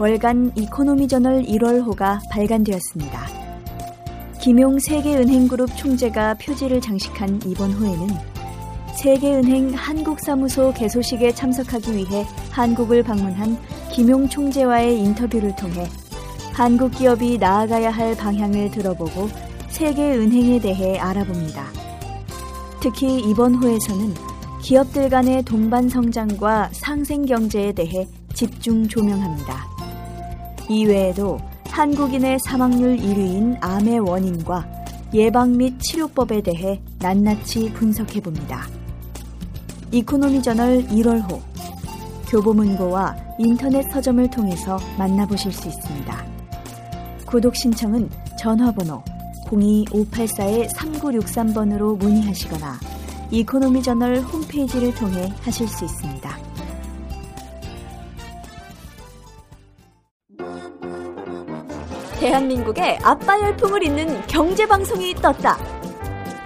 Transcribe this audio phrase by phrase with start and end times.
[0.00, 3.20] 월간 이코노미 저널 1월호가 발간되었습니다.
[4.40, 8.08] 김용 세계은행그룹 총재가 표지를 장식한 이번 호에는
[8.96, 13.58] 세계은행 한국사무소 개소식에 참석하기 위해 한국을 방문한
[13.92, 15.86] 김용 총재와의 인터뷰를 통해
[16.54, 19.28] 한국 기업이 나아가야 할 방향을 들어보고
[19.68, 21.66] 세계은행에 대해 알아봅니다.
[22.80, 24.14] 특히 이번 호에서는
[24.62, 29.79] 기업들 간의 동반 성장과 상생 경제에 대해 집중 조명합니다.
[30.70, 34.66] 이외에도 한국인의 사망률 1위인 암의 원인과
[35.12, 38.68] 예방 및 치료법에 대해 낱낱이 분석해 봅니다.
[39.90, 41.40] 이코노미 저널 1월호
[42.28, 46.24] 교보문고와 인터넷 서점을 통해서 만나보실 수 있습니다.
[47.26, 49.02] 구독 신청은 전화번호
[49.46, 52.78] 02-584-3963번으로 문의하시거나
[53.32, 56.49] 이코노미 저널 홈페이지를 통해 하실 수 있습니다.
[62.30, 65.58] 대한민국의 아빠 열풍을 잇는 경제 방송이 떴다.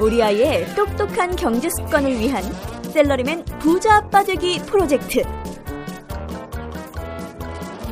[0.01, 2.43] 우리 아이의 똑똑한 경제 습관을 위한
[2.85, 5.21] 셀러리맨 부자 아빠 되기 프로젝트.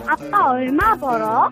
[0.07, 1.51] 아빠 얼마 벌어?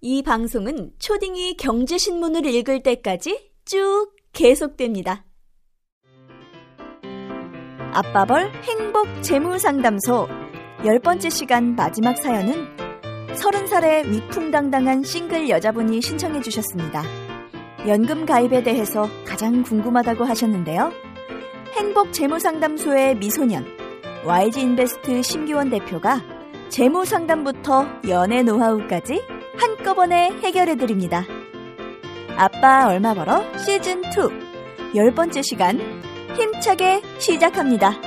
[0.00, 5.29] 이 방송은 초딩이 경제신문을 읽을 때까지 쭉 계속됩니다.
[7.92, 10.28] 아빠벌 행복 재무상담소
[10.84, 12.68] 열 번째 시간 마지막 사연은
[13.34, 17.02] 서른 살의 위풍당당한 싱글 여자분이 신청해 주셨습니다.
[17.88, 20.92] 연금 가입에 대해서 가장 궁금하다고 하셨는데요.
[21.74, 23.66] 행복 재무상담소의 미소년
[24.24, 26.20] YG 인베스트 심기원 대표가
[26.68, 29.20] 재무 상담부터 연애 노하우까지
[29.56, 31.24] 한꺼번에 해결해 드립니다.
[32.36, 34.50] 아빠 얼마 벌어 시즌 2
[34.96, 35.78] 열 번째 시간
[36.36, 38.00] 힘차게 시작합니다.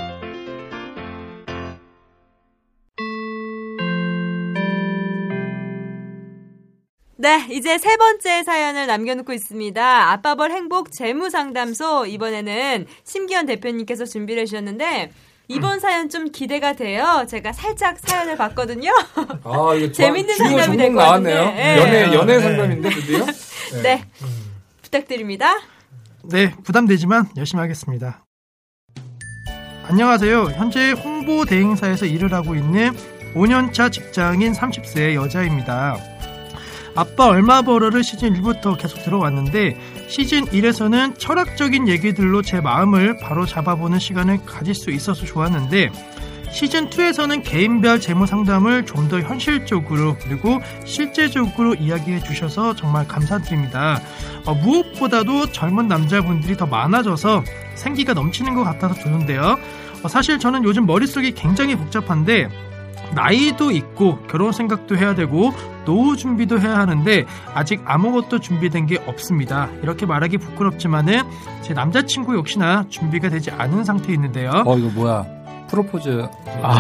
[7.16, 10.12] 네, 이제 세 번째 사연을 남겨놓고 있습니다.
[10.12, 12.06] 아빠벌 행복 재무상담소.
[12.08, 15.12] 이번에는 심기현 대표님께서 준비를 해주셨는데,
[15.48, 17.26] 이번 사연 좀 기대가 돼요.
[17.30, 18.92] 제가 살짝 사연을 봤거든요.
[19.44, 21.38] 아, 이거 재밌는 상담이 될것 나왔네요.
[21.38, 21.64] 같은데.
[21.64, 21.78] 네.
[21.78, 23.26] 연애, 연애 상담인데, 드디어?
[23.84, 24.04] 네.
[24.82, 25.56] 부탁드립니다.
[26.26, 28.26] 네, 부담되지만 열심히 하겠습니다.
[29.86, 30.52] 안녕하세요.
[30.56, 32.92] 현재 홍보 대행사에서 일을 하고 있는
[33.34, 35.98] 5년차 직장인 30세 여자입니다.
[36.96, 44.00] 아빠 얼마 벌어를 시즌 1부터 계속 들어왔는데 시즌 1에서는 철학적인 얘기들로 제 마음을 바로 잡아보는
[44.00, 45.92] 시간을 가질 수 있어서 좋았는데
[46.54, 54.00] 시즌 2에서는 개인별 재무 상담을 좀 더 현실적으로 그리고 실제적으로 이야기해 주셔서 정말 감사드립니다.
[54.46, 57.44] 어, 무엇보다도 젊은 남자분들이 더 많아져서
[57.76, 59.58] 생기가 넘치는 것 같아서 좋은데요.
[60.04, 62.48] 어, 사실 저는 요즘 머릿속이 굉장히 복잡한데
[63.14, 65.52] 나이도 있고 결혼 생각도 해야 되고
[65.86, 69.70] 노후 준비도 해야 하는데 아직 아무것도 준비된 게 없습니다.
[69.84, 71.24] 이렇게 말하기 부끄럽지만은
[71.62, 74.64] 제 남자친구 역시나 준비가 되지 않은 상태에 있는데요.
[74.66, 75.43] 어, 이거 뭐야.
[75.70, 76.28] 프로포즈.
[76.62, 76.80] 아.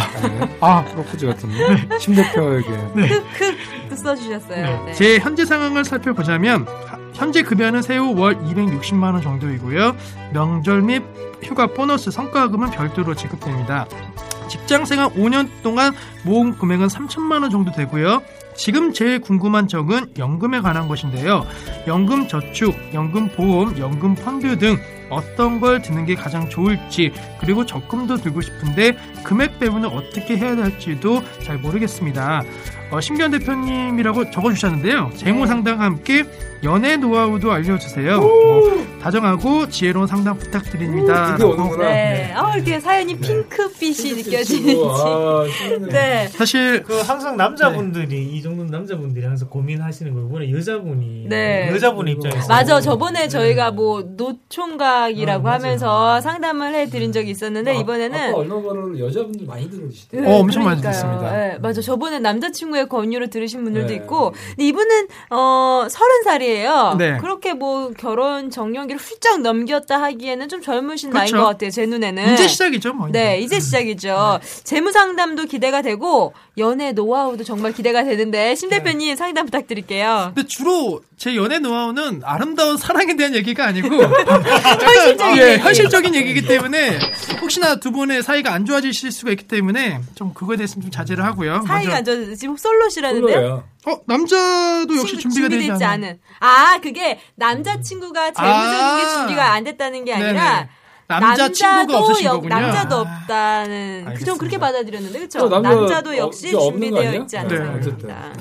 [0.59, 1.97] 아, 프로포즈 같은데.
[1.99, 2.69] 심 대표에게.
[2.95, 3.07] 네.
[3.07, 4.85] 흑흑 써주셨어요.
[4.85, 4.93] 네.
[4.93, 9.95] 제 현재 상황을 살펴보자면 하- 현재 급여는 세후 월 260만 원 정도이고요.
[10.33, 11.03] 명절 및
[11.43, 13.85] 휴가 보너스 성과금은 별도로 지급됩니다.
[14.49, 15.93] 직장 생활 5년 동안
[16.23, 18.21] 모은 금액은 3천만 원 정도 되고요.
[18.55, 21.45] 지금 제일 궁금한 점은 연금에 관한 것인데요.
[21.87, 24.77] 연금 저축, 연금 보험, 연금 펀드 등
[25.09, 31.21] 어떤 걸 드는 게 가장 좋을지 그리고 적금도 들고 싶은데 금액 배분을 어떻게 해야 할지도
[31.43, 32.43] 잘 모르겠습니다.
[32.91, 35.11] 어, 심기현 대표님이라고 적어주셨는데요.
[35.15, 36.25] 재무 상담과 함께
[36.63, 38.19] 연애 노하우도 알려주세요.
[38.19, 41.35] 뭐, 다정하고 지혜로운 상담 부탁드립니다.
[41.35, 41.75] 드디어 라고.
[41.77, 42.31] 네.
[42.35, 44.79] 아, 이렇게 사연이 핑크빛이 느껴지는지.
[44.79, 45.43] 아,
[45.89, 46.27] 네.
[46.27, 51.69] 사실 그 항상 남자분들이 이 정도는 남자분들이 항상 고민하시는 거 이번에 여자분이 네.
[51.71, 52.79] 여자분 입장에서 맞아.
[52.79, 55.55] 저번에 저희가 뭐 노총각이라고 어, 맞아요.
[55.55, 60.27] 하면서 상담을 해드린 적이 있었는데 아까 이번에는 얼마 번을 여자분들 많이 들으시대요.
[60.27, 60.91] 어, 엄청 많이 그러니까요.
[60.91, 61.31] 듣습니다.
[61.35, 61.81] 네, 맞아.
[61.81, 63.95] 저번에 남자친구의 권유를 들으신 분들도 네.
[63.95, 66.95] 있고, 근데 이분은 어 서른 살이에요.
[66.97, 67.17] 네.
[67.17, 71.43] 그렇게 뭐 결혼 정년기를 훌쩍 넘겼다 하기에는 좀 젊으신 나이인 그렇죠.
[71.43, 71.69] 것 같아요.
[71.71, 72.33] 제 눈에는.
[72.33, 72.93] 이제 시작이죠.
[72.93, 73.09] 뭐.
[73.09, 74.39] 네, 이제 시작이죠.
[74.63, 80.31] 재무 상담도 기대가 되고 연애 노하우도 정말 기대가 되는데 심 대표님 상담 부탁드릴게요.
[80.35, 85.61] 근데 주로 제 연애 노하우는 아름다운 사랑에 대한 얘기가 아니고 현실적인 예, 얘기.
[85.61, 86.99] 현실적인 얘기이기 때문에
[87.41, 91.63] 혹시나 두 분의 사이가 안 좋아지실 수가 있기 때문에 좀 그거에 대해서 좀 자제를 하고요.
[91.67, 93.27] 사이가 먼저- 저 지금 솔로시라는데요?
[93.35, 93.63] 솔로예요.
[93.85, 95.83] 어 남자도 역시 친구 준비가 되지 않은.
[95.85, 96.19] 않은.
[96.39, 98.97] 아, 그게 남자 친구가 재무적인 아.
[98.97, 100.69] 게 준비가 안 됐다는 게 아니라 네네.
[101.19, 102.55] 남자 친구가 없으신 역- 거군요.
[102.55, 103.01] 남자도 아.
[103.01, 104.57] 없다는 그좀 그렇게.
[104.57, 105.39] 받아들였는데 그렇죠.
[105.39, 107.21] 또 남자 남자도 어, 역시 이게 없는 거 준비되어?
[107.21, 107.81] 있지 않은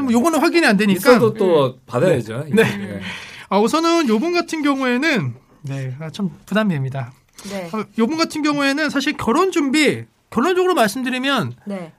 [0.06, 0.12] 네.
[0.12, 2.44] 요거는 확인이 안 되니까 있어도 또 받아야죠.
[2.50, 2.62] 네.
[2.62, 3.00] 예.
[3.48, 7.12] 아, 우선은 요번 같은 경우에는 네, 아, 좀 부담됩니다.
[7.50, 7.68] 네.
[7.72, 11.92] 어, 요번 같은 경우에는 사실 결혼 준비 결론적으로 말씀드리면 네.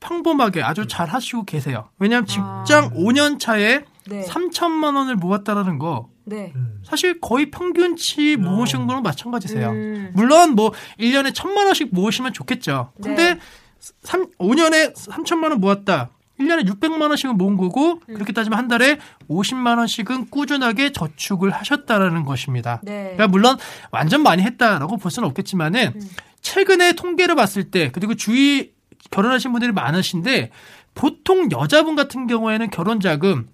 [0.00, 1.88] 평범하게 아주 잘 하시고 계세요.
[1.98, 3.80] 왜냐하면 직장 5년 차에 아.
[4.08, 4.24] 네.
[4.24, 6.52] 3천만 원을 모았다라는 거 네.
[6.84, 9.70] 사실 거의 평균치 모으신 거랑 마찬가지세요.
[9.70, 10.10] 음.
[10.14, 12.92] 물론 뭐 1년에 천만 원씩 모으시면 좋겠죠.
[13.02, 13.40] 근데 네.
[14.02, 16.10] 삼 5년에 3천만 원 모았다.
[16.40, 18.14] 1년에 600만 원씩은 모은 거고 음.
[18.14, 18.98] 그렇게 따지면 한 달에
[19.28, 22.80] 50만 원씩은 꾸준하게 저축을 하셨다라는 것입니다.
[22.84, 23.14] 네.
[23.14, 23.56] 그러니까 물론
[23.90, 26.00] 완전 많이 했다라고 볼 수는 없겠지만은 음.
[26.40, 28.72] 최근에 통계를 봤을 때 그리고 주위
[29.10, 30.50] 결혼하신 분들이 많으신데
[30.94, 33.48] 보통 여자분 같은 경우에는 결혼 자금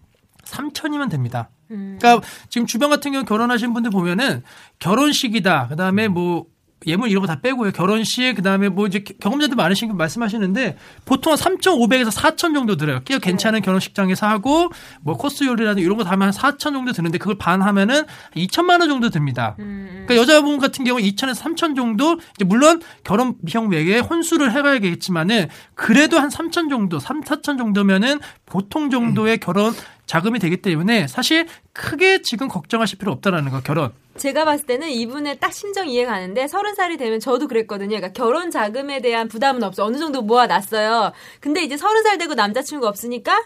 [0.46, 1.49] 3천이면 됩니다.
[1.70, 1.96] 음.
[2.00, 4.43] 그러니까 지금 주변 같은 경우 결혼하신 분들 보면은
[4.79, 5.69] 결혼식이다.
[5.69, 6.46] 그다음에 뭐
[6.87, 7.73] 예물 이런 거 다 빼고요.
[7.73, 10.76] 결혼식 그다음에 뭐 이제 경험자들 많으신 분 말씀하시는데
[11.06, 13.00] 보통 한 3,500에서 4,000 정도 들어요.
[13.06, 14.69] 꽤 괜찮은 결혼식장에서 하고
[15.00, 18.05] 뭐 코스 요리라든 이런 거 다 하면 한4,000 정도 드는데 그걸 반 하면은
[18.37, 19.55] 2천만 원 정도 듭니다.
[19.56, 25.49] 그러니까 여자분 같은 경우 2천에서 3천 정도 이제 물론 결혼 비용 외에 혼수를 해 가야겠지만은
[25.75, 29.73] 그래도 한 3천 정도, 3, 4천 정도면은 보통 정도의 결혼
[30.06, 33.93] 자금이 되기 때문에 사실 크게 지금 걱정하실 필요 없다라는 거 결혼.
[34.17, 37.97] 제가 봤을 때는 이분의 딱 심정 이해가 가는데 서른 살이 되면 저도 그랬거든요.
[37.97, 39.85] 그러니까 결혼 자금에 대한 부담은 없어.
[39.85, 41.12] 어느 정도 모아놨어요.
[41.41, 43.43] 근데 이제 서른 살 되고 남자친구가 없으니까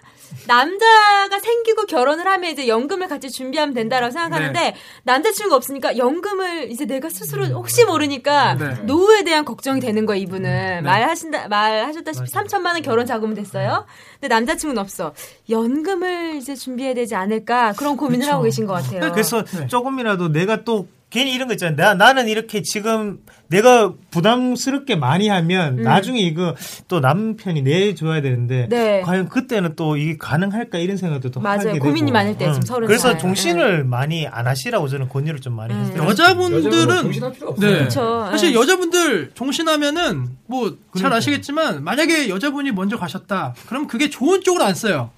[0.47, 4.75] 남자가 생기고 결혼을 하면 이제 연금을 같이 준비하면 된다라고 생각하는데 네.
[5.05, 8.75] 남자친구가 없으니까 연금을 이제 내가 스스로 혹시 모르니까 네.
[8.83, 10.23] 노후에 대한 걱정이 되는 거예요.
[10.23, 13.87] 이분은 말하신다 말하셨다시피 3천만 원 결혼 자금은 됐어요.
[14.21, 15.15] 근데 남자친구는 없어.
[15.49, 19.13] 연금을 이제 준비해야 되지 않을까 그런 고민을 하고 계신 것 같아요.
[19.13, 19.67] 그래서 네.
[19.67, 21.75] 조금이라도 내가 또 괜히 이런 거 있잖아요.
[21.77, 25.83] 나, 나는 이렇게 지금 내가 부담스럽게 많이 하면 음.
[25.83, 26.55] 나중에 이거
[26.87, 29.01] 또 남편이 내줘야 되는데 네.
[29.01, 31.61] 과연 그때는 또 이게 가능할까 이런 생각도 또 맞아요.
[31.61, 31.87] 하게 되고.
[31.87, 32.53] 고민이 많을 때, 응.
[32.53, 33.19] 지금 서른 그래서 살.
[33.19, 35.81] 종신을 많이 안 하시라고 저는 권유를 좀 많이 음.
[35.81, 36.05] 했어요.
[36.11, 37.71] 여자분들은 정신할 필요 없어요.
[37.73, 37.85] 네.
[37.85, 38.29] 그쵸.
[38.31, 38.59] 사실 네.
[38.59, 41.17] 여자분들 종신하면은 뭐잘 그러니까요.
[41.17, 43.55] 아시겠지만 만약에 여자분이 먼저 가셨다.
[43.67, 45.11] 그럼 그게 좋은 쪽으로 안 써요.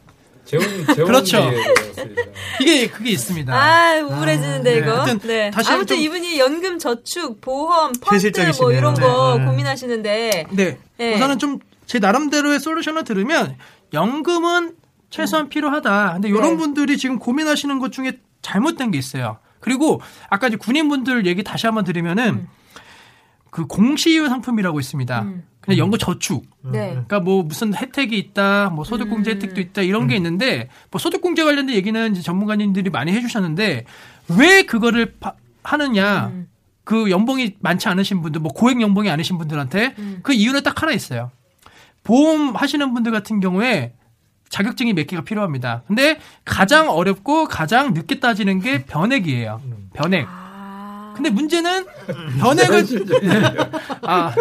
[0.45, 0.65] 재원
[0.95, 1.51] 재원 그렇죠.
[2.61, 3.53] 이게 그게 있습니다.
[3.55, 4.79] 아, 우울해지는데, 네.
[4.79, 5.03] 이거.
[5.03, 5.51] 하여튼 네.
[5.51, 8.33] 다시 아무튼 좀- 이분이 연금 저축, 보험, 펀드.
[8.61, 9.45] 뭐 이런 거 네.
[9.45, 10.47] 고민하시는데.
[10.53, 10.79] 네.
[10.99, 11.15] 네.
[11.15, 13.57] 우선은 좀 제 나름대로의 솔루션을 들으면
[13.93, 14.77] 연금은
[15.11, 16.13] 최소한 필요하다.
[16.13, 16.57] 근데 이런 네.
[16.57, 19.39] 분들이 지금 고민하시는 것 중에 잘못된 게 있어요.
[19.59, 22.49] 그리고 아까 이제 군인분들 얘기 다시 한번 드리면은 음.
[23.51, 25.27] 그 공시이율 상품이라고 있습니다.
[25.61, 26.45] 그냥 연금 저축.
[26.63, 26.91] 네.
[26.91, 29.35] 그러니까 뭐 무슨 혜택이 있다, 뭐 소득공제 음.
[29.37, 33.85] 혜택도 있다 이런 게 있는데 뭐 소득공제 관련된 얘기는 이제 전문가님들이 많이 해주셨는데
[34.39, 36.29] 왜 그거를 파- 하느냐?
[36.29, 36.49] 음.
[36.85, 40.21] 그 연봉이 많지 않으신 분들, 뭐 고액 연봉이 아니신 분들한테 음.
[40.23, 41.31] 그 이유는 딱 하나 있어요.
[42.03, 43.93] 보험 하시는 분들 같은 경우에
[44.49, 45.83] 자격증이 몇 개가 필요합니다.
[45.87, 49.61] 근데 가장 어렵고 가장 늦게 따지는 게 변액이에요.
[49.93, 50.27] 변액.
[51.21, 51.23] 아.
[51.23, 51.85] 근데 문제는
[52.41, 52.87] 변액을
[54.03, 54.35] 아,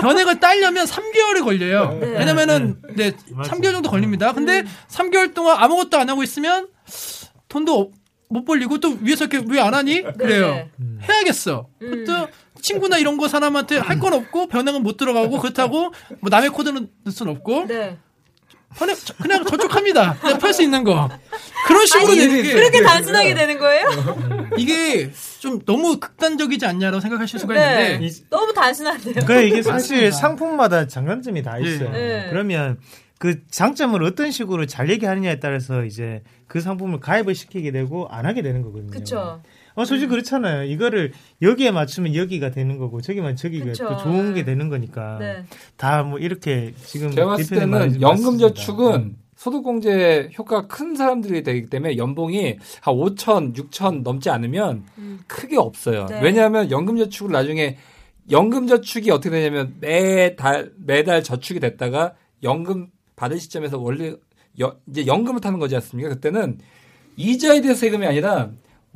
[0.00, 1.96] 변액을 따려면 3개월이 걸려요.
[2.00, 2.18] 네.
[2.18, 4.32] 왜냐면은 네, 3개월 정도 걸립니다.
[4.32, 6.68] 근데 3개월 동안 아무것도 안 하고 있으면
[7.48, 7.92] 돈도
[8.28, 10.02] 못 벌리고 또 위에서 이렇게 왜 안 하니?
[10.02, 10.46] 그래요.
[10.48, 10.70] 네.
[11.08, 11.68] 해야겠어.
[11.82, 12.04] 음.
[12.04, 12.28] 또
[12.60, 17.12] 친구나 이런 거 사람한테 할 건 없고 변액은 못 들어가고 그렇다고 뭐 남의 코드는 넣을
[17.12, 17.98] 순 없고 네.
[18.78, 20.18] 그냥, 그냥 저축합니다.
[20.20, 21.08] 그냥 팔 수 있는 거.
[21.66, 23.88] 그런 식으로 아니, 되는 게 그렇게 단순하게 되는 거예요?
[24.58, 27.94] 이게 좀 너무 극단적이지 않냐라고 생각하실 수가 네.
[27.94, 29.24] 있는데 너무 단순한데요.
[29.26, 30.12] 그래 이게 사실.
[30.12, 31.90] 상품마다 장단점이 다 있어요.
[31.90, 32.26] 네.
[32.30, 32.78] 그러면
[33.18, 38.42] 그 장점을 어떤 식으로 잘 얘기하느냐에 따라서 이제 그 상품을 가입을 시키게 되고 안 하게
[38.42, 38.90] 되는 거거든요.
[38.90, 39.42] 그쵸.
[39.76, 40.64] 어, 솔직히 그렇잖아요.
[40.64, 43.88] 이거를 여기에 맞추면 여기가 되는 거고 저기만 저기가 그쵸.
[43.88, 45.44] 또 좋은 게 되는 거니까 네.
[45.76, 52.94] 다뭐 이렇게 지금 제가 봤을 때는 연금저축은 소득공제 효과가 큰 사람들이 되기 때문에 연봉이 한
[52.94, 54.84] 5천, 6천 넘지 않으면
[55.26, 56.06] 크게 없어요.
[56.06, 56.20] 네.
[56.22, 57.76] 왜냐하면 연금저축을 나중에
[58.30, 64.14] 연금저축이 어떻게 되냐면 매달 매달 저축이 됐다가 연금 받을 시점에서 원래
[64.60, 66.08] 여- 이제 연금을 타는 거지 않습니까?
[66.08, 66.58] 그때는
[67.16, 68.50] 이자에 대해서 세금이 아니라 월,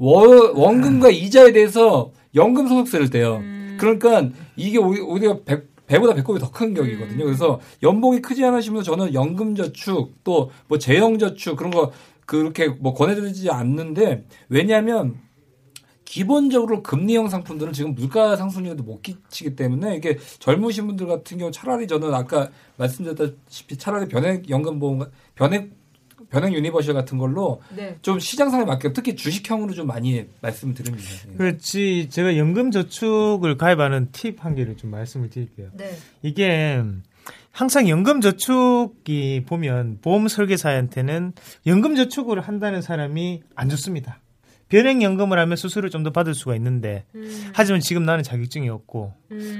[0.04, 3.40] 원 금과 이자에 대해서 연금 소득세를 떼요.
[3.78, 7.24] 그러니까 이게 오히- 오히려 배, 배보다 배꼽이 더 큰 격이거든요.
[7.24, 11.90] 그래서 연봉이 크지 않으시면 저는 연금저축 또 뭐 재형저축 그런 거
[12.26, 15.16] 그렇게 뭐 권해드리지 않는데 왜냐하면
[16.04, 21.86] 기본적으로 금리형 상품들은 지금 물가 상승률도 못 미치기 때문에 이게 젊으신 분들 같은 경우 차라리
[21.86, 25.02] 저는 아까 말씀드렸다시피 차라리 변액 연금 보험
[25.36, 25.70] 변액
[26.30, 27.96] 변액 universal 같은 걸로 네.
[28.02, 31.04] 좀 시장 상에 맞게 특히 주식형으로 좀 많이 말씀드립니다.
[31.32, 31.36] 예.
[31.36, 32.08] 그렇지.
[32.10, 35.68] 제가 연금저축을 가입하는 팁 한 개를 좀 말씀을 드릴게요.
[35.74, 35.90] 네.
[36.22, 36.82] 이게
[37.52, 41.32] 항상 연금저축이 보면 보험 설계사한테는
[41.66, 44.20] 연금저축을 한다는 사람이 안 좋습니다.
[44.68, 47.50] 변액연금을 하면 수수료를 좀 더 받을 수가 있는데 음.
[47.52, 49.12] 하지만 지금 나는 자격증이 없고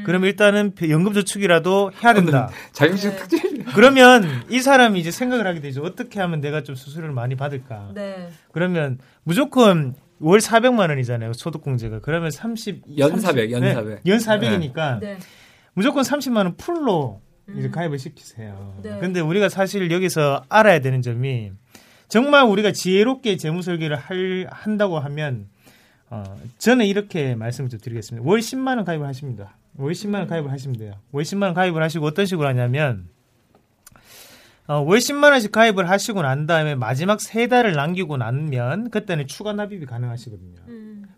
[0.07, 2.49] 그럼 일단은 연금저축이라도 해야 된다.
[2.73, 3.17] 자격증 네.
[3.17, 5.83] 특징 그러면 이 사람이 이제 생각을 하게 되죠.
[5.83, 7.91] 어떻게 하면 내가 좀 수수료를 많이 받을까?
[7.95, 8.29] 네.
[8.53, 11.33] 그러면 무조건 월 400만 원이잖아요.
[11.33, 12.01] 소득공제가.
[12.01, 14.07] 그러면 30연 400, 연 네, 400.
[14.07, 15.19] 연 400이니까 네.
[15.73, 17.23] 무조건 30만 원 full로
[17.57, 18.79] 이제 가입을 시키세요.
[18.83, 18.99] 네.
[19.01, 21.53] 근데 우리가 사실 여기서 알아야 되는 점이
[22.09, 25.49] 정말 우리가 지혜롭게 재무 설계를 할, 한다고 하면
[26.11, 26.25] 어,
[26.59, 28.29] 저는 이렇게 말씀을 좀 드리겠습니다.
[28.29, 29.57] 월 10만 원 가입을 하십니다.
[29.77, 30.95] 월 10만 원 가입을 하시면 돼요.
[31.13, 33.09] 월 10만 원 가입을 하시고 어떤 식으로 하냐면
[34.71, 39.53] 어, 월 10만 원씩 가입을 하시고 난 다음에 마지막 세 달을 남기고 나면 그때는 추가
[39.53, 40.61] 납입이 가능하시거든요.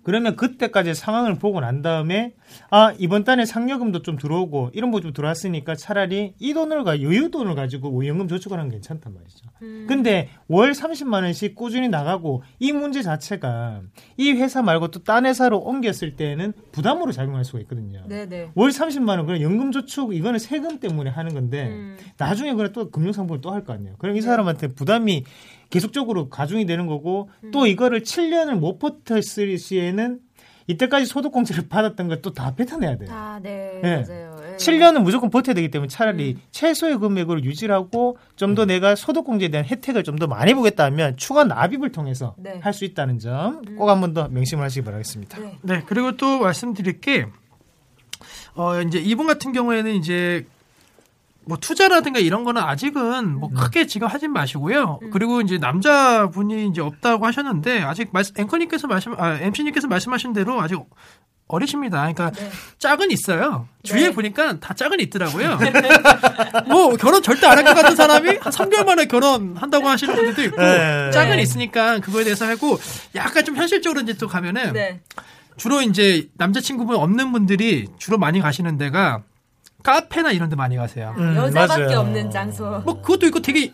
[0.04, 2.32] 그러면 그때까지 상황을 보고 난 다음에
[2.70, 7.30] 아 이번 달에 상여금도 좀 들어오고 이런 거 좀 들어왔으니까 차라리 이 돈을 가 여유
[7.30, 9.46] 돈을 가지고 연금 저축을 하는 게 괜찮단 말이죠.
[9.86, 13.82] 근데 월 30만 원씩 꾸준히 나가고 이 문제 자체가
[14.16, 18.02] 이 회사 말고 또 딴 회사로 옮겼을 때는 부담으로 작용할 수가 있거든요.
[18.08, 18.52] 네네.
[18.56, 21.96] 월 30만 원 그냥 연금 저축 이거는 세금 때문에 하는 건데 음.
[22.18, 23.96] 나중에 그래 또 금융 상품을 또 할 거 아니에요.
[23.98, 25.24] 그럼 이 사람한테 부담이
[25.68, 30.20] 계속적으로 가중이 되는 거고 또 이거를 7년을 못 버텼을 시에는
[30.68, 33.08] 이때까지 소득공제를 받았던 걸 또 다 뱉어내야 돼요.
[33.12, 33.80] 아, 네.
[33.82, 34.04] 네.
[34.08, 34.36] 맞아요.
[34.52, 34.56] 예.
[34.56, 40.04] 7년은 무조건 버텨야 되기 때문에 차라리 최소의 금액으로 유지하고 좀 더 내가 소득공제에 대한 혜택을
[40.04, 42.60] 좀 더 많이 보겠다 하면 추가 납입을 통해서 네.
[42.62, 45.40] 할수 있다는 점 꼭 한 번 더 명심을 하시기 바라겠습니다.
[45.40, 45.58] 네.
[45.62, 47.26] 네, 그리고 또 말씀드릴 게,
[48.54, 50.46] 어, 이제 이분 같은 경우에는 이제,
[51.44, 55.00] 뭐 투자라든가 이런 거는 아직은 뭐 크게 지금 하진 마시고요.
[55.12, 60.78] 그리고 이제 남자분이 이제 없다고 하셨는데 아직 말씀, 앵커님께서 말씀, 아, MC님께서 말씀하신 대로 아직
[61.48, 61.98] 어리십니다.
[62.00, 62.30] 그러니까
[62.78, 63.68] 짝은 있어요.
[63.82, 64.12] 주위에 네.
[64.12, 65.58] 보니까 다 짝은 있더라고요.
[66.68, 70.56] 뭐 결혼 절대 안 할 것 같은 사람이 한 3개월 만에 결혼한다고 하시는 분들도 있고
[70.62, 71.10] 네.
[71.12, 72.78] 짝은 있으니까 그거에 대해서 하고
[73.14, 75.00] 약간 좀 현실적으로 이제 또 가면은 네.
[75.58, 79.22] 주로 이제 남자친구분 없는 분들이 주로 많이 가시는 데가
[79.82, 81.14] 카페나 이런 데 많이 가세요.
[81.18, 82.00] 음, 여자밖에 맞아요.
[82.00, 82.82] 없는 장소.
[82.84, 83.72] 뭐 그것도 있고 되게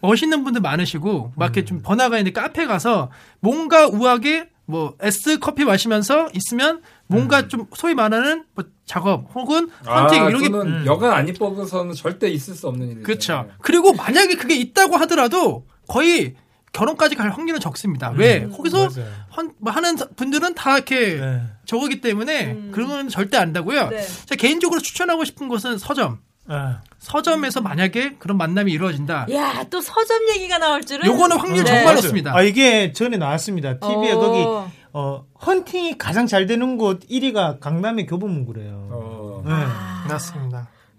[0.00, 5.64] 멋있는 분들 많으시고 막 이렇게 좀 번화가 있는 카페 가서 뭔가 우아하게 뭐 S 커피
[5.64, 11.12] 마시면서 있으면 뭔가 좀 소위 말하는 뭐 작업 혹은 헌팅 아, 이런 게 그거는 여간
[11.12, 13.02] 안 이뻐서는 절대 있을 수 없는 일이죠.
[13.02, 13.48] 그렇죠.
[13.60, 16.34] 그리고 만약에 그게 있다고 하더라도 거의
[16.72, 18.10] 결혼까지 갈 확률은 적습니다.
[18.16, 18.46] 왜?
[18.48, 19.10] 거기서 맞아요.
[19.36, 21.42] 헌- 뭐 하는 사- 분들은 다 이렇게 네.
[21.66, 23.88] 저거기 때문에 그런 건 절대 안 한다고요.
[23.88, 24.00] 네.
[24.26, 26.18] 제가 개인적으로 추천하고 싶은 곳은 서점.
[26.48, 29.26] 아, 서점에서 만약에 그런 만남이 이루어진다.
[29.32, 31.06] 야, 또 서점 얘기가 나올 줄은.
[31.06, 31.70] 요거는 확률 네.
[31.76, 31.94] 정말.
[31.94, 32.34] 높습니다.
[32.34, 33.78] 아, 이게 전에 나왔습니다.
[33.78, 34.18] TV에 어.
[34.18, 38.88] 거기 어, 헌팅이 가장 잘 되는 곳 1위가 강남의 교보문고래요.
[38.90, 39.42] 어.
[39.46, 39.52] 네.
[40.08, 40.49] 맞습니다.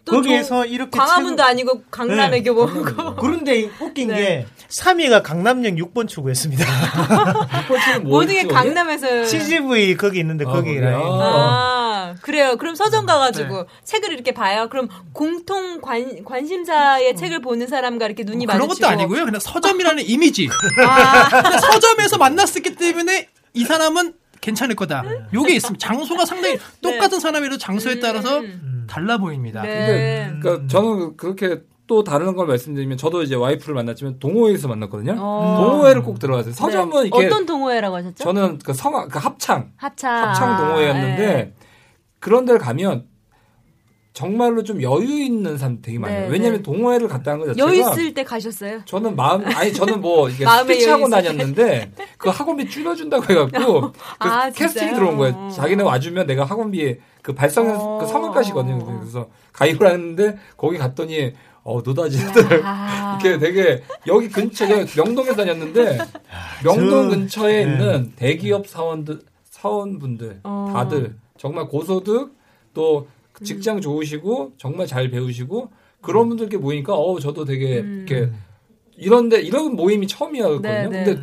[0.03, 2.41] 또 거기에서 저- 이렇게 광화문도 아니고 강남의 네.
[2.43, 3.15] 교보문고.
[3.22, 4.15] 그런데 웃긴 네.
[4.15, 6.65] 게 3위가 강남역 6번 출구였습니다.
[8.03, 9.25] 모든 게 강남에서.
[9.25, 10.79] CGV 거기 있는데 아, 거기?
[10.79, 10.96] 라인.
[10.96, 12.55] 아, 그래요.
[12.58, 13.67] 그럼 서점 가가지고 네.
[13.84, 14.67] 책을 이렇게 봐요.
[14.70, 18.88] 그럼 공통 관, 관심사의 책을 보는 사람과 이렇게 눈이 그런 마주치고.
[18.88, 19.25] 것도 아니고요.
[19.25, 20.50] 그냥 서점이라는 이미지.
[20.88, 25.03] 아, 그냥 서점에서 만났었기 때문에 이 사람은 괜찮을 거다.
[25.33, 25.88] 요게 있습니다.
[25.88, 28.41] 장소가 상당히 똑같은 사람이라도 장소에 따라서
[28.88, 29.62] 달라 보입니다.
[29.62, 30.33] 네.
[30.41, 35.15] 그러니까 저는 그렇게 또 다른 걸 말씀드리면 저도 이제 와이프를 만났지만 동호회에서 만났거든요.
[35.17, 35.57] 어.
[35.62, 36.53] 동호회를 꼭 들어가세요.
[36.53, 37.07] 서점은 네.
[37.07, 38.24] 이게 어떤 동호회라고 하셨죠?
[38.24, 41.53] 저는 그 성악 그 합창 합창 합창 동호회였는데 네.
[42.19, 43.10] 그런 데를 가면
[44.13, 46.21] 정말로 좀 여유 있는 사람 되게 많아요.
[46.21, 46.63] 네, 왜냐하면 네.
[46.63, 48.81] 동호회를 갔다는 것 자체가 여유 있을 때 가셨어요?
[48.85, 54.49] 저는 마음 아니 저는 뭐 이게 스피치 있을 다녔는데 그 학원비 줄여준다고 해갖고 그 아,
[54.49, 54.95] 캐스팅 진짜요?
[54.95, 55.35] 들어온 거예요.
[55.35, 55.49] 어.
[55.49, 57.99] 자기네 와주면 내가 학원비 그 발성 어.
[57.99, 58.99] 그 성악가시거든요.
[58.99, 63.17] 그래서 가입을 했는데 거기 갔더니 어 노다지들 아.
[63.23, 65.99] 이렇게 되게 여기 근처에 명동에 다녔는데
[66.65, 67.71] 명동 저- 근처에 네.
[67.71, 70.71] 있는 대기업 사원들 사원분들 어.
[70.73, 72.35] 다들 정말 고소득
[72.73, 73.20] 또 음.
[73.43, 75.69] 직장 좋으시고 정말 잘 배우시고
[76.01, 78.05] 그런 분들께 모이니까 어 저도 되게 음.
[78.07, 78.31] 이렇게
[78.97, 80.61] 이런데 이런 모임이 처음이었거든요.
[80.61, 81.03] 네, 네.
[81.05, 81.21] 근데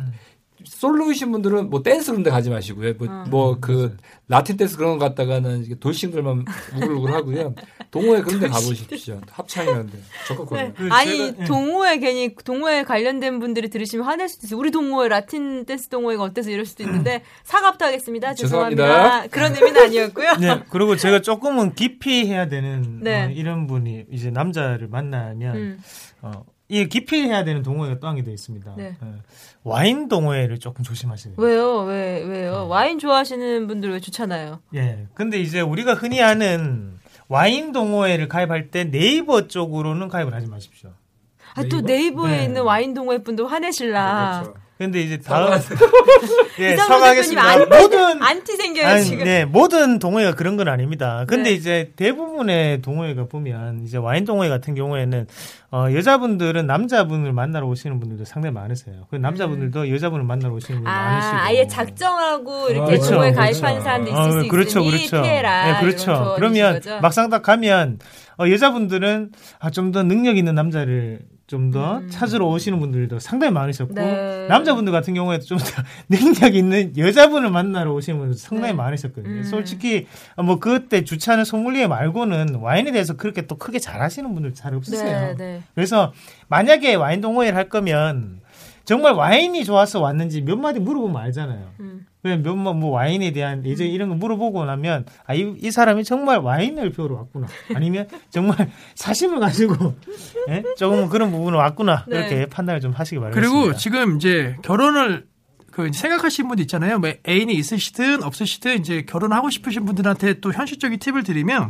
[0.63, 2.93] 솔로이신 분들은 뭐 댄스 그런 데 가지 마시고요.
[2.99, 3.25] 어.
[3.29, 3.97] 뭐그
[4.27, 7.55] 라틴 댄스 그런 거 갔다가는 돌싱들만 우글우글 하고요.
[7.91, 9.19] 동호회 그런 데 가보십시오.
[9.31, 9.97] 합창이라는데
[10.27, 10.73] 적극 네.
[10.73, 10.93] 권유.
[10.93, 11.45] 아니 제가- 예.
[11.45, 14.59] 동호회 괜히 동호회 관련된 분들이 들으시면 화낼 수도 있어요.
[14.59, 18.33] 우리 동호회 라틴 댄스 동호회가 어때서 이럴 수도 있는데 사과부터 하겠습니다.
[18.35, 18.83] 죄송합니다.
[18.87, 19.27] 죄송합니다.
[19.27, 20.35] 그런 의미는 아니었고요.
[20.39, 23.25] 네, 그리고 제가 조금은 깊이 해야 되는 네.
[23.25, 25.79] 어, 이런 분이 이제 남자를 만나면 음.
[26.21, 28.75] 어, 이 깊이 해야 되는 동호회가 또 한 개 더 있습니다.
[28.77, 28.95] 네.
[29.01, 29.15] 어,
[29.63, 31.45] 와인 동호회를 조금 조심하셔야 돼요.
[31.45, 31.79] 왜요?
[31.83, 32.67] 왜 왜요?
[32.67, 34.59] 와인 좋아하시는 분들 왜 좋잖아요.
[34.75, 35.07] 예.
[35.15, 36.97] 근데 이제 우리가 흔히 아는
[37.27, 40.91] 와인 동호회를 가입할 때 네이버 쪽으로는 가입을 하지 마십시오.
[41.55, 42.43] 아또 네이버에 네.
[42.45, 44.41] 있는 와인 동호회 분도 화내실라.
[44.43, 44.59] 그렇죠.
[44.79, 45.51] 근데 이제 다음
[46.59, 46.77] 예,
[47.37, 49.25] 안- 모든 안티 생겨요 아니, 지금.
[49.25, 51.25] 네, 모든 동호회가 그런 건 아닙니다.
[51.27, 51.55] 근데 네.
[51.55, 55.27] 이제 대부분의 동호회가 보면 이제 와인 동호회 같은 경우에는
[55.71, 59.05] 어, 여자분들은 남자분을 만나러 오시는 분들도 상당히 많으세요.
[59.11, 60.95] 그 남자분들도 여자분을 만나러 오시는 분들 음.
[60.97, 61.35] 아, 많으시고.
[61.37, 63.39] 아예 작정하고 이렇게 그렇죠, 동호회 그렇죠.
[63.61, 65.21] 가입하는 사람도 있을 어, 수 그렇죠, 있으니 그렇죠.
[65.23, 65.73] 피해라.
[65.73, 66.33] 네, 그렇죠.
[66.37, 66.81] 그러면?
[67.01, 67.99] 막상 딱 가면
[68.39, 72.09] 어, 여자분들은 아, 좀 더 능력 있는 남자를 좀더 음.
[72.09, 74.45] 찾으러 오시는 분들도 상당히 많으셨고 네.
[74.47, 75.65] 남자분들 같은 경우에도 좀 더
[76.07, 78.77] 능력 있는 여자분을 만나러 오시는 분들도 상당히 네.
[78.77, 79.39] 많으셨거든요.
[79.39, 79.43] 음.
[79.43, 84.75] 솔직히 어, 뭐 그때 주차하는 소믈리에 말고는 와인에 대해서 그렇게 또 크게 잘하시는 분들 잘
[84.75, 85.35] 없으세요.
[85.35, 85.63] 네, 네.
[85.73, 86.13] 그래서
[86.49, 88.41] 만약에 와인 동호회를 할 거면
[88.85, 91.71] 정말 와인이 좋아서 왔는지 몇 마디 물어보면 알잖아요.
[91.79, 92.05] 음.
[92.21, 96.91] 몇뭐 뭐 와인에 대한 예전 이런 거 물어보고 나면 아 이 이 사람이 정말 와인을
[96.91, 99.95] 배우러 왔구나 아니면 정말 사심을 가지고
[100.49, 100.63] 예?
[100.77, 102.17] 조금 그런 부분을 왔구나 네.
[102.17, 103.61] 그렇게 판단을 좀 하시기 바라겠습니다.
[103.63, 105.27] 그리고 지금 이제 결혼을
[105.71, 106.99] 그 이제 생각하시는 분들 있잖아요.
[106.99, 111.69] 뭐 애인이 있으시든 없으시든 이제 결혼하고 싶으신 분들한테 또 현실적인 팁을 드리면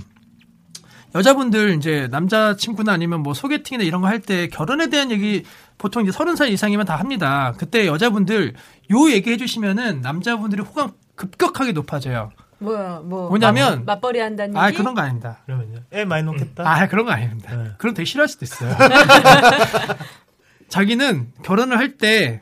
[1.16, 5.44] 여자분들 이제 남자 친구나 아니면 뭐 소개팅이나 이런 거 할 때 결혼에 대한 얘기
[5.78, 7.54] 보통 이제 서른 살 이상이면 다 합니다.
[7.58, 8.54] 그때 여자분들
[8.92, 12.32] 요 얘기 해주시면은 남자분들이 호감 급격하게 높아져요.
[12.60, 13.30] 뭐야, 뭐.
[13.30, 14.60] 뭐냐면- 맞, 벌이 한다는 얘기?
[14.60, 15.40] 아 그런 거 아닙니다.
[15.46, 15.80] 그러면요.
[15.94, 16.70] 애 많이 놓겠다.
[16.70, 17.56] 아 그런 거 아닙니다.
[17.56, 17.72] 네.
[17.78, 18.76] 그럼 되게 싫어할 수도 있어요.
[20.70, 22.42] 자기는 결혼을 할 때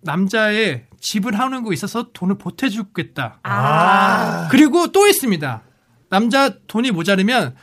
[0.00, 3.40] 남자의 집을 하는 거 있어서 돈을 보태주겠다.
[3.42, 4.48] 아.
[4.50, 5.62] 그리고 또 있습니다.
[6.08, 7.54] 남자 돈이 모자르면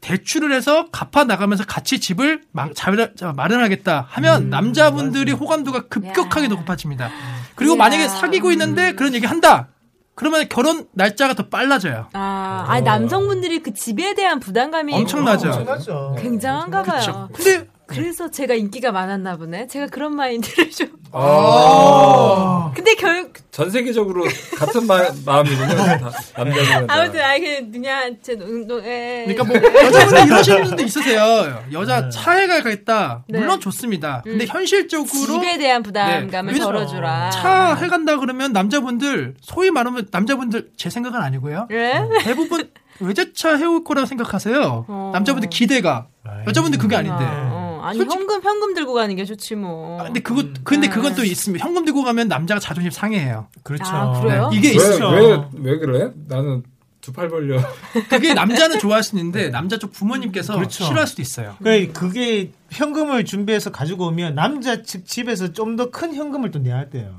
[0.00, 6.44] 대출을 해서 갚아 나가면서 같이 집을 마- 잘- 자- 마련하겠다 하면 음, 남자분들이 호감도가 급격하게
[6.44, 6.48] 야.
[6.48, 7.10] 높아집니다.
[7.54, 7.78] 그리고 이야.
[7.78, 9.68] 만약에 사귀고 있는데 그런 얘기 한다.
[10.14, 12.08] 그러면 결혼 날짜가 더 빨라져요.
[12.12, 15.48] 아, 아니, 남성분들이 그 집에 대한 부담감이 엄청나죠.
[15.48, 16.16] 엄청나죠.
[16.18, 17.28] 굉장한가 봐요.
[17.32, 19.66] 근데 그래서 제가 인기가 많았나 보네.
[19.66, 20.88] 제가 그런 마인드를 좀.
[21.10, 24.24] 아, 근데 결, 전 세계적으로
[24.58, 25.68] 같은 마, 마음이군요.
[25.68, 26.90] 다, 남자들은.
[26.90, 29.24] 아무튼, 아, 그, 그냥, 제 운동에.
[29.26, 31.64] 그러니까 뭐 여자분들 이러시는 분도 있으세요.
[31.72, 33.24] 여자 차에 가겠다.
[33.26, 33.38] 네.
[33.38, 34.20] 물론 좋습니다.
[34.22, 34.48] 근데 음.
[34.48, 36.58] 현실적으로 집에 대한 부담감을 네.
[36.58, 37.30] 덜어주라.
[37.30, 41.68] 차 해간다 그러면 남자분들 소위 말하면 남자분들 제 생각은 아니고요.
[41.70, 42.02] 예?
[42.20, 42.68] 대부분
[43.00, 44.84] 외제차 해올 거라고 생각하세요.
[44.88, 45.10] 어.
[45.14, 46.08] 남자분들 기대가
[46.46, 47.24] 여자분들 그게 아닌데.
[47.24, 50.00] 어, 아니, 솔직히- 현금, 현금 들고 가는 게 좋지, 뭐.
[50.00, 51.64] 아, 근데 그거 근데 그건 또 있습니다.
[51.64, 53.48] 현금 들고 가면 남자가 자존심 상해해요.
[53.62, 53.84] 그렇죠.
[53.86, 54.50] 아, 그래요?
[54.52, 55.08] 이게 왜, 있어요.
[55.10, 56.10] 왜, 왜 그래?
[56.28, 56.62] 나는
[57.00, 57.58] 두팔 벌려.
[58.10, 60.84] 그게 남자는 좋아할 수 있는데 남자 쪽 부모님께서 그렇죠.
[60.84, 61.56] 싫어할 수도 있어요.
[61.62, 66.88] 그 그게 현금을 준비해서 가지고 오면 남자 측 집에서 좀 더 큰 현금을 또 내야
[66.90, 67.14] 돼요.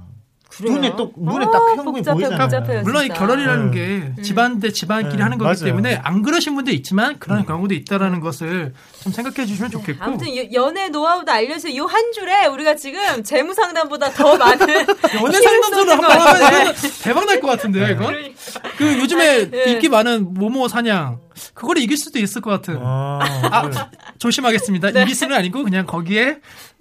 [0.60, 0.76] 그래요?
[0.76, 2.40] 눈에 또 눈에 어, 딱 현금이 복잡해, 보이잖아요.
[2.40, 3.08] 복잡해요, 물론 이.
[3.10, 3.72] 결혼이라는 음.
[4.16, 5.66] 게 집안 대 집안끼리 음, 하는 거기 맞아요.
[5.66, 10.52] 때문에 안 그러신 분도 있지만 그런 경우도 있다라는 것을 좀 생각해 주시면 좋겠고 아무튼 여-
[10.54, 11.76] 연애 노하우도 알려주세요.
[11.82, 14.60] 요한 줄에 우리가 지금 재무 상담보다 더 많은
[15.24, 18.06] 연애 상담소를 한번 하면 이거는 대박 날 것 같은데요, 이거?
[18.08, 18.34] 그러니까.
[18.78, 19.72] 그 요즘에 네.
[19.72, 21.20] 인기 많은 모모 사냥
[21.54, 22.78] 그걸 이길 수도 있을 것 같은.
[22.82, 23.20] 아,
[23.50, 23.78] 아, 그래.
[24.20, 24.90] 조심하겠습니다.
[24.90, 26.40] 이길 수는 아니고 그냥 거기에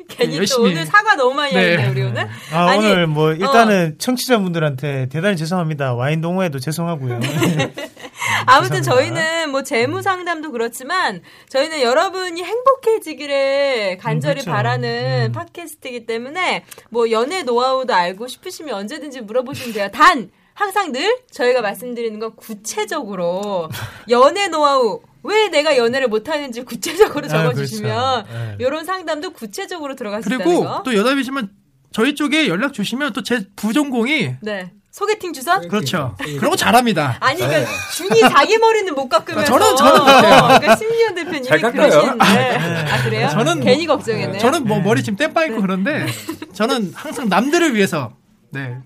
[0.09, 0.71] 괜히 또 열심히.
[0.71, 1.77] 오늘 사과 너무 많이 네.
[1.77, 2.29] 하는데 우리 오늘.
[2.53, 5.95] 아, 아니, 오늘 뭐 일단은 청취자분들한테 대단히 죄송합니다.
[5.95, 7.21] 와인 동호회도 죄송하고요.
[8.47, 8.91] 아무튼 죄송합니다.
[8.91, 14.51] 저희는 뭐 재무 상담도 그렇지만 저희는 여러분이 행복해지기를 간절히 그렇죠.
[14.51, 19.89] 바라는 팟캐스트이기 때문에 뭐 연애 노하우도 알고 싶으시면 언제든지 물어보시면 돼요.
[19.93, 23.69] 단 항상 늘 저희가 말씀드리는 건 구체적으로
[24.11, 28.39] 연애 노하우 왜 내가 연애를 못하는지 구체적으로 아, 적어주시면 그렇죠.
[28.39, 28.57] 네.
[28.61, 30.83] 이런 상담도 구체적으로 들어갈 수 있다는 그리고 거.
[30.85, 31.51] 또 여담이시면
[31.93, 34.73] 저희 쪽에 연락 주시면 또 제 부전공이 네.
[34.91, 35.69] 소개팅 주선?
[35.69, 36.17] 그렇죠.
[36.19, 37.19] 그런 거 잘합니다.
[37.21, 39.53] 아니, 그러니까 준이 자기 머리는 못 깎으면서.
[39.55, 41.89] 저는- 저는 그러니까 심리현 대표님이 잘 깎아요.
[41.91, 42.25] 그러시는데.
[42.57, 43.29] 아, 그래요?
[43.31, 44.41] 저는 괜히 걱정했네요.
[44.41, 46.05] 저는 뭐 머리 지금 땜빠 있고 그런데
[46.53, 48.13] 저는 항상 남들을 위해서
[48.51, 48.79] 네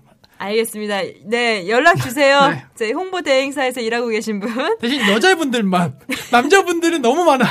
[0.43, 1.01] 알겠습니다.
[1.25, 2.47] 네, 연락 주세요.
[2.51, 2.65] 네.
[2.75, 4.51] 저희 홍보 대행사에서 일하고 계신 분.
[4.79, 5.99] 대신 여자분들만
[6.31, 7.45] 남자분들은 너무 많아.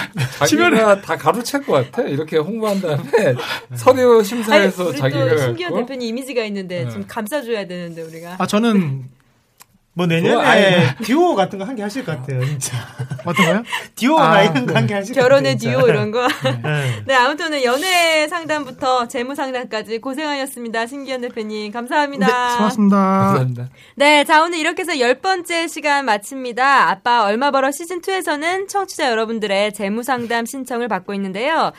[0.47, 2.03] 주변에 자기가 다 가로챌 것 같아.
[2.09, 3.35] 이렇게 홍보한 다음에
[3.75, 5.77] 서류 심사에서 자기가 또 신기현 어?
[5.77, 6.91] 대표님 이미지가 있는데 네.
[6.91, 8.37] 좀 감싸줘야 되는데 우리가.
[8.39, 9.05] 아 저는
[9.95, 12.77] 뭐 내년에 듀오 같은 거 한 개 하실 것 같아요, 진짜.
[13.27, 13.63] 어떤 거요?
[13.95, 15.29] 듀오나 아, 이런 거 한 개 하실 것 같아요.
[15.43, 15.59] 결혼의.
[15.59, 16.27] 듀오 이런 거.
[16.63, 17.03] 네.
[17.07, 20.87] 네, 아무튼 오늘 연애 상담부터 재무 상담까지 고생하셨습니다.
[20.87, 21.73] 신기현 대표님.
[21.73, 22.27] 감사합니다.
[22.27, 22.97] 네, 수고하셨습니다.
[22.97, 23.69] 감사합니다.
[23.97, 26.89] 네, 자, 오늘 이렇게 해서 열 번째 시간 마칩니다.
[26.91, 31.73] 아빠 얼마 벌어 시즌2에서는 청취자 여러분들의 재무 상담 신청을 받고 있는데요.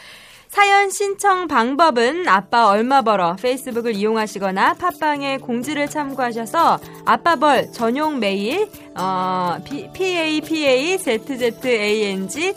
[0.54, 9.58] 사연 신청 방법은 아빠 얼마 벌어 페이스북을 이용하시거나 팟빵에 공지를 참고하셔서 아빠벌 전용 메일 어,
[9.64, 12.54] papazang 7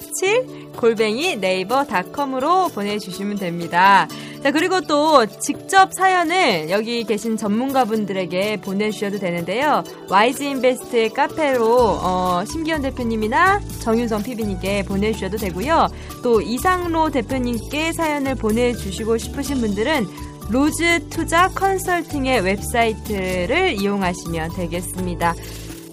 [0.77, 4.07] 골뱅이 네이버 닷컴으로 보내주시면 됩니다.
[4.43, 9.83] 자 그리고 또 직접 사연을 여기 계신 전문가분들에게 보내주셔도 되는데요.
[10.09, 11.67] YG인베스트의 카페로
[12.03, 15.89] 어, 심기현 대표님이나 정윤성 PB님께 보내주셔도 되고요.
[16.23, 20.07] 또 이상로 대표님께 사연을 보내주시고 싶으신 분들은
[20.49, 25.35] 로즈 투자 컨설팅의 웹사이트를 이용하시면 되겠습니다.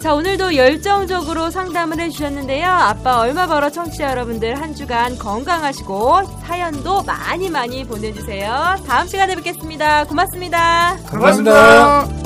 [0.04, 2.68] 자, 오늘도 열정적으로 상담을 해주셨는데요.
[2.70, 8.76] 아빠 얼마 벌어 청취자 여러분들 한 주간 건강하시고 사연도 많이 많이 보내주세요.
[8.86, 10.04] 다음 시간에 뵙겠습니다.
[10.04, 10.98] 고맙습니다.
[11.06, 12.22] 감사합니다.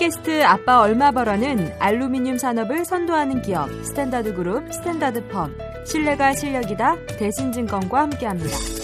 [0.00, 5.52] 팟캐스트 아빠 얼마 벌어는 알루미늄 산업을 선도하는 기업 스탠다드 그룹 스탠다드 펌
[5.84, 8.79] 신뢰가 실력이다 대신증권과 함께합니다.